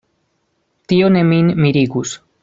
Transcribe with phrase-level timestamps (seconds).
[0.93, 2.17] Tio ne min mirigus.